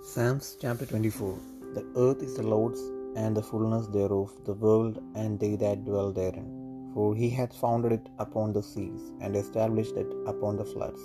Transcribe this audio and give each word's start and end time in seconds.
Psalms 0.00 0.56
chapter 0.60 0.86
24 0.86 1.38
The 1.74 1.84
earth 1.96 2.22
is 2.22 2.36
the 2.36 2.42
Lord's, 2.42 2.80
and 3.16 3.36
the 3.36 3.42
fullness 3.42 3.86
thereof, 3.88 4.30
the 4.44 4.54
world 4.64 5.02
and 5.16 5.40
they 5.40 5.56
that 5.62 5.84
dwell 5.84 6.12
therein. 6.18 6.46
For 6.94 7.16
he 7.16 7.28
hath 7.28 7.52
founded 7.62 7.92
it 7.96 8.06
upon 8.24 8.52
the 8.52 8.62
seas, 8.62 9.02
and 9.20 9.34
established 9.34 9.96
it 10.02 10.10
upon 10.32 10.56
the 10.56 10.64
floods. 10.64 11.00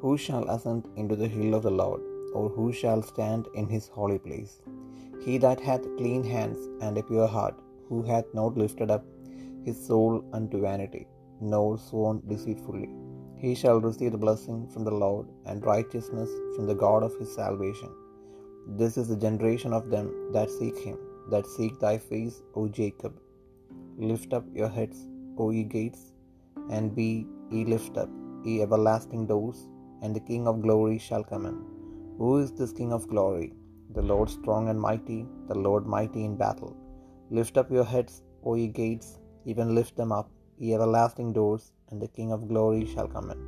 Who 0.00 0.18
shall 0.24 0.50
ascend 0.54 0.88
into 0.96 1.16
the 1.20 1.28
hill 1.28 1.54
of 1.54 1.62
the 1.62 1.76
Lord, 1.82 2.02
or 2.34 2.48
who 2.56 2.72
shall 2.72 3.02
stand 3.12 3.46
in 3.54 3.68
his 3.68 3.86
holy 3.88 4.18
place? 4.18 4.54
He 5.24 5.38
that 5.44 5.60
hath 5.60 5.96
clean 6.00 6.24
hands 6.24 6.58
and 6.84 6.98
a 6.98 7.04
pure 7.10 7.28
heart, 7.36 7.58
who 7.88 8.00
hath 8.02 8.34
not 8.40 8.58
lifted 8.64 8.90
up 8.96 9.04
his 9.68 9.78
soul 9.86 10.24
unto 10.32 10.60
vanity, 10.60 11.04
nor 11.40 11.78
sworn 11.78 12.18
deceitfully. 12.32 12.90
He 13.44 13.54
shall 13.54 13.80
receive 13.80 14.12
the 14.12 14.24
blessing 14.26 14.68
from 14.72 14.84
the 14.88 14.98
Lord, 15.04 15.28
and 15.44 15.70
righteousness 15.74 16.32
from 16.56 16.66
the 16.66 16.80
God 16.86 17.04
of 17.08 17.16
his 17.20 17.32
salvation. 17.40 17.92
This 18.68 18.96
is 18.96 19.06
the 19.06 19.16
generation 19.16 19.72
of 19.72 19.90
them 19.90 20.32
that 20.32 20.50
seek 20.50 20.76
him, 20.76 20.98
that 21.30 21.46
seek 21.46 21.78
thy 21.78 21.98
face, 21.98 22.42
O 22.56 22.66
Jacob. 22.66 23.14
Lift 23.96 24.32
up 24.32 24.44
your 24.52 24.68
heads, 24.68 24.98
O 25.38 25.50
ye 25.50 25.62
gates, 25.62 26.12
and 26.70 26.94
be 26.94 27.28
ye 27.50 27.64
lift 27.64 27.96
up, 27.96 28.10
ye 28.44 28.62
everlasting 28.62 29.24
doors, 29.26 29.68
and 30.02 30.14
the 30.14 30.20
King 30.20 30.48
of 30.48 30.62
glory 30.62 30.98
shall 30.98 31.22
come 31.22 31.46
in. 31.46 31.64
Who 32.18 32.38
is 32.38 32.52
this 32.52 32.72
King 32.72 32.92
of 32.92 33.06
glory? 33.06 33.52
The 33.94 34.02
Lord 34.02 34.28
strong 34.28 34.68
and 34.68 34.80
mighty, 34.80 35.26
the 35.46 35.54
Lord 35.54 35.86
mighty 35.86 36.24
in 36.24 36.36
battle. 36.36 36.76
Lift 37.30 37.56
up 37.56 37.70
your 37.70 37.84
heads, 37.84 38.22
O 38.44 38.56
ye 38.56 38.66
gates, 38.66 39.20
even 39.44 39.76
lift 39.76 39.96
them 39.96 40.10
up, 40.10 40.28
ye 40.58 40.74
everlasting 40.74 41.32
doors, 41.32 41.72
and 41.90 42.02
the 42.02 42.08
King 42.08 42.32
of 42.32 42.48
glory 42.48 42.84
shall 42.84 43.06
come 43.06 43.30
in. 43.30 43.38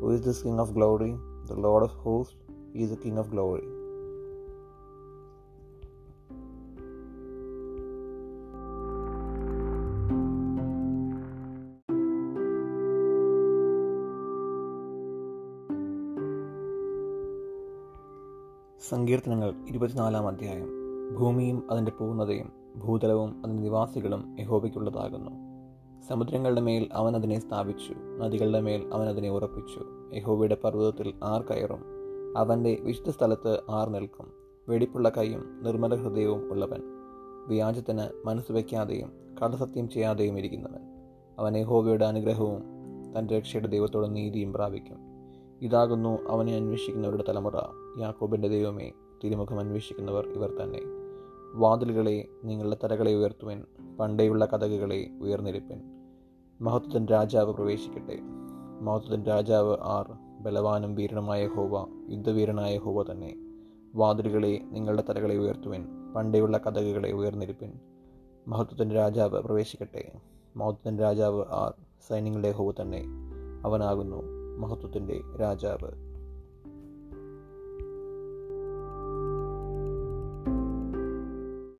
Who 0.00 0.10
is 0.10 0.22
this 0.22 0.42
King 0.42 0.58
of 0.58 0.74
glory? 0.74 1.16
The 1.46 1.54
Lord 1.54 1.84
of 1.84 1.92
hosts, 1.92 2.34
he 2.72 2.82
is 2.82 2.90
the 2.90 2.96
King 2.96 3.18
of 3.18 3.30
glory. 3.30 3.77
സങ്കീർത്തനങ്ങൾ 18.80 19.54
ഇരുപത്തിനാലാം 19.68 20.28
അധ്യായം. 20.28 20.68
ഭൂമിയും 21.14 21.72
അതിന്റെ 21.72 21.92
പൂർണതയും 22.00 22.52
ഭൂതലവും 22.76 23.42
അതിന്റെ 23.44 23.62
നിവാസികളും 23.62 24.36
യഹോബയ്ക്കുള്ളതാകുന്നു 24.40 25.30
സമുദ്രങ്ങളുടെ 26.08 26.60
മേൽ 26.60 26.88
അവൻ 26.92 27.16
അതിനെ 27.16 27.40
സ്ഥാപിച്ചു. 27.40 27.94
നദികളുടെ 28.18 28.60
മേൽ 28.60 28.90
അവൻ 28.92 29.08
അതിനെ 29.08 29.30
ഉറപ്പിച്ചു. 29.30 29.80
യഹോബയുടെ 30.14 30.56
പർവതത്തിൽ 30.64 31.14
ആർ 31.22 31.42
കയറും? 31.42 31.84
അവന്റെ 32.36 32.78
വിശുദ്ധ 32.80 33.10
സ്ഥലത്ത് 33.10 33.60
ആർ 33.70 33.88
നിൽക്കും? 33.88 34.32
വെടിപ്പുള്ള 34.68 35.08
കൈയും 35.08 35.60
നിർമ്മല 35.62 35.94
ഹൃദയവും 35.94 36.50
ഉള്ളവൻ. 36.50 36.80
വ്യാജത്തിന് 37.46 38.26
മനസ്സ് 38.26 38.52
വയ്ക്കാതെയും 38.52 39.12
കടസത്യം 39.44 39.88
ചെയ്യാതെയും 39.88 40.38
ഇരിക്കുന്നവൻ. 40.38 40.80
അവൻ 41.38 41.56
യഹോബയുടെ 41.56 42.04
അനുഗ്രഹവും 42.04 42.62
തന്റെ 43.18 43.38
രക്ഷയുടെ 43.38 43.66
ദൈവത്തോട് 43.66 44.16
നീതിയും 44.16 44.52
പ്രാപിക്കും. 44.52 45.07
ഇതാകുന്നു 45.60 46.28
അവനെ 46.28 46.56
അന്വേഷിക്കുന്നവരുടെ 46.56 47.24
തലമുറ. 47.28 47.54
യാക്കോബിന്റെ 48.00 48.48
ദൈവമേ 48.48 48.92
തിരുമുഖം 49.24 49.58
അന്വേഷിക്കുന്നവർ 49.58 50.28
ഇവർ 50.28 50.50
തന്നെ. 50.62 50.80
വാതിലുകളെ 51.54 52.28
നിങ്ങളുടെ 52.44 52.76
തലകളെ 52.84 53.14
ഉയർത്തുവൻ 53.14 53.64
പണ്ടേയുള്ള 54.00 54.44
കഥകുകളെ 54.44 55.10
ഉയർന്നിരിപ്പൻ. 55.22 55.80
മഹത്വൻ 56.60 57.06
രാജാവ് 57.06 57.54
പ്രവേശിക്കട്ടെ. 57.54 58.18
മഹത്വൻ 58.80 59.24
രാജാവ് 59.24 59.76
ആർ 59.80 60.12
ബലവാനും 60.40 60.94
വീരനുമായ 60.94 61.46
ഹോവ 61.46 61.86
യുദ്ധവീരനായ 62.10 62.78
ഹോവ 62.78 63.02
തന്നെ. 63.02 63.36
വാതിലുകളെ 63.94 64.60
നിങ്ങളുടെ 64.70 65.04
തലകളെ 65.08 65.38
ഉയർത്തുവൻ 65.38 66.12
പണ്ടേയുള്ള 66.16 66.58
കഥകുകളെ 66.58 67.12
ഉയർന്നിരിപ്പൻ. 67.12 67.72
മഹത്വത്തിന്റെ 68.48 68.94
രാജാവ് 68.94 69.42
പ്രവേശിക്കട്ടെ. 69.42 70.12
മഹത്വൻ 70.56 70.98
രാജാവ് 70.98 71.44
ആർ 71.50 71.74
സൈന്യങ്ങളുടെ 72.08 72.52
ഹോവ 72.52 72.72
തന്നെ. 72.80 73.04
അവനാകുന്നു. 73.64 74.37
മഹത്വത്തിന്റെ 74.58 75.22
രാജാവ്. 75.36 76.07